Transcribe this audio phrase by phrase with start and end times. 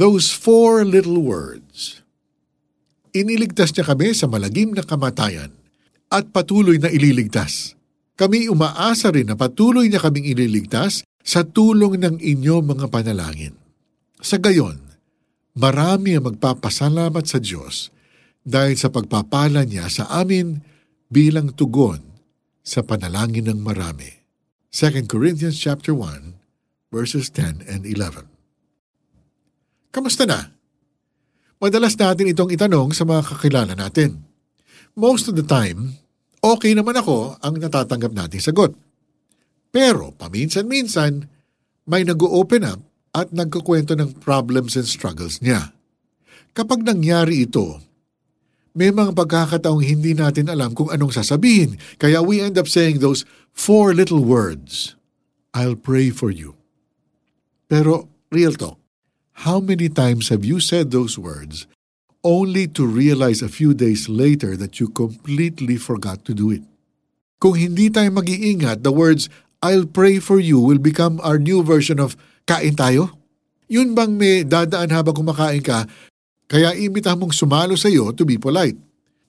[0.00, 2.00] Those four little words.
[3.12, 5.52] Iniligtas niya kami sa malagim na kamatayan
[6.08, 7.76] at patuloy na ililigtas.
[8.16, 13.52] Kami umaasa rin na patuloy niya kaming ililigtas sa tulong ng inyo mga panalangin.
[14.24, 14.80] Sa gayon,
[15.52, 17.92] marami ang magpapasalamat sa Diyos
[18.40, 20.64] dahil sa pagpapala niya sa amin
[21.12, 22.00] bilang tugon
[22.64, 24.08] sa panalangin ng marami.
[24.72, 28.29] 2 Corinthians chapter 1 verses 10 and 11.
[29.90, 30.54] Kamusta na?
[31.60, 34.22] Madalas natin itong itanong sa mga kakilala natin.
[34.96, 36.00] Most of the time,
[36.40, 38.72] okay naman ako ang natatanggap nating sagot.
[39.70, 41.28] Pero paminsan-minsan,
[41.90, 42.80] may nag-open up
[43.12, 45.74] at nagkukwento ng problems and struggles niya.
[46.56, 47.78] Kapag nangyari ito,
[48.72, 53.26] may mga pagkakataong hindi natin alam kung anong sasabihin, kaya we end up saying those
[53.50, 54.94] four little words.
[55.52, 56.54] I'll pray for you.
[57.68, 58.79] Pero, real talk,
[59.46, 61.66] how many times have you said those words
[62.20, 66.62] only to realize a few days later that you completely forgot to do it?
[67.40, 69.32] Kung hindi tayo mag-iingat, the words,
[69.64, 73.16] I'll pray for you will become our new version of, kain tayo?
[73.70, 75.88] Yun bang may dadaan habang kumakain ka,
[76.50, 78.74] kaya imita mong sumalo sa iyo to be polite.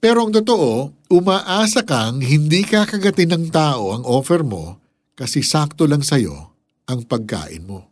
[0.00, 4.80] Pero ang totoo, umaasa kang hindi kakagatin ng tao ang offer mo
[5.12, 6.56] kasi sakto lang sa iyo
[6.88, 7.89] ang pagkain mo.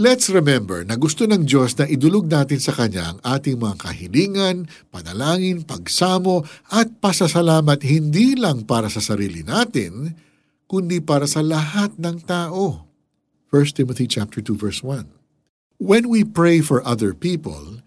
[0.00, 4.64] Let's remember na gusto ng Diyos na idulog natin sa Kanya ang ating mga kahilingan,
[4.88, 6.40] panalangin, pagsamo
[6.72, 10.16] at pasasalamat hindi lang para sa sarili natin,
[10.64, 12.88] kundi para sa lahat ng tao.
[13.52, 15.04] 1 Timothy chapter 2 verse 1.
[15.76, 17.84] When we pray for other people,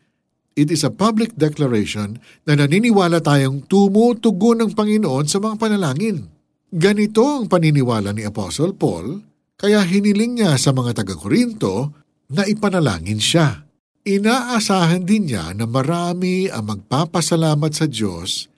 [0.53, 6.29] it is a public declaration na naniniwala tayong tumutugon ng Panginoon sa mga panalangin.
[6.69, 9.17] Ganito ang paniniwala ni Apostle Paul,
[9.57, 12.02] kaya hiniling niya sa mga taga-Korinto
[12.33, 13.63] na ipanalangin siya.
[14.03, 18.51] Inaasahan din niya na marami ang magpapasalamat sa Diyos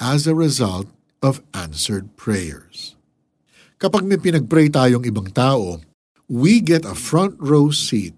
[0.00, 0.88] as a result
[1.20, 2.96] of answered prayers.
[3.76, 5.84] Kapag may pinagpray tayong ibang tao,
[6.30, 8.16] we get a front row seat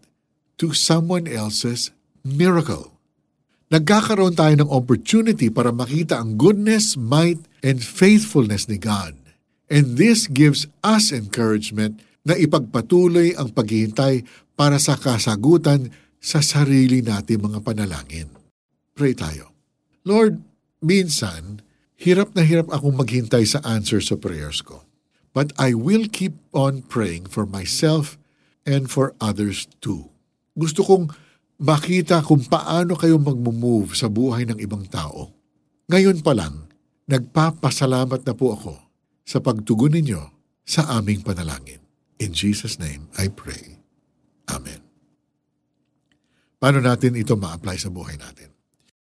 [0.61, 1.91] to someone else's
[2.23, 2.99] miracle
[3.69, 9.13] nagkakaroon tayo ng opportunity para makita ang goodness, might, and faithfulness ni God.
[9.69, 14.25] And this gives us encouragement na ipagpatuloy ang paghihintay
[14.59, 18.27] para sa kasagutan sa sarili nating mga panalangin.
[18.99, 19.55] Pray tayo.
[20.03, 20.43] Lord,
[20.83, 21.63] minsan,
[21.95, 24.83] hirap na hirap akong maghintay sa answer sa prayers ko.
[25.31, 28.19] But I will keep on praying for myself
[28.67, 30.11] and for others too.
[30.59, 31.15] Gusto kong
[31.63, 35.31] makita kung paano kayo mag-move sa buhay ng ibang tao.
[35.87, 36.67] Ngayon pa lang,
[37.07, 38.75] nagpapasalamat na po ako
[39.23, 40.23] sa pagtugon ninyo
[40.67, 41.79] sa aming panalangin.
[42.19, 43.78] In Jesus' name, I pray.
[46.59, 48.51] Paano natin ito ma-apply sa buhay natin?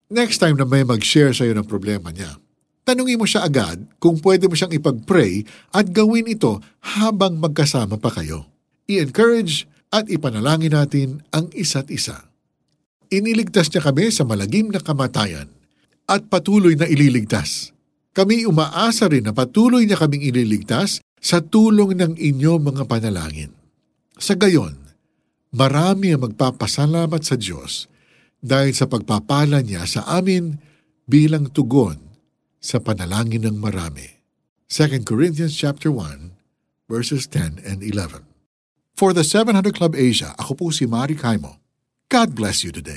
[0.08, 2.38] Next time na may mag-share sa iyo ng problema niya,
[2.86, 8.14] tanungin mo siya agad kung pwede mo siyang ipag-pray at gawin ito habang magkasama pa
[8.14, 8.48] kayo.
[8.88, 12.28] I-encourage at ipanalangin natin ang isa't isa
[13.08, 15.48] Iniligtas niya kami sa malagim na kamatayan
[16.04, 17.72] at patuloy na ililigtas.
[18.12, 23.48] Kami umaasa rin na patuloy niya kaming ililigtas sa tulong ng inyo mga panalangin.
[24.20, 24.76] Sa gayon,
[25.52, 27.88] marami ang magpapasalamat sa Diyos
[28.38, 30.56] dahil sa pagpapala niya sa amin
[31.08, 31.98] bilang tugon
[32.58, 34.18] sa panalangin ng marami.
[34.68, 36.36] 2 Corinthians chapter 1
[36.88, 38.24] verses 10 and 11.
[38.98, 41.60] For the 700 Club Asia, ako po si Mari Kaimo.
[42.08, 42.96] God bless you today.